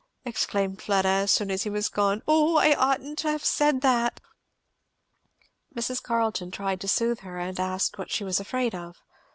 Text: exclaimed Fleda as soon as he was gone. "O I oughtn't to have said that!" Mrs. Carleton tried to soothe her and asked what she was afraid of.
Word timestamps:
exclaimed 0.25 0.81
Fleda 0.81 1.07
as 1.07 1.29
soon 1.31 1.51
as 1.51 1.61
he 1.61 1.69
was 1.69 1.87
gone. 1.87 2.23
"O 2.27 2.57
I 2.57 2.73
oughtn't 2.73 3.19
to 3.19 3.29
have 3.29 3.45
said 3.45 3.81
that!" 3.81 4.19
Mrs. 5.75 6.01
Carleton 6.01 6.49
tried 6.49 6.81
to 6.81 6.87
soothe 6.87 7.19
her 7.19 7.37
and 7.37 7.59
asked 7.59 7.99
what 7.99 8.09
she 8.09 8.23
was 8.23 8.39
afraid 8.39 8.73
of. 8.73 8.97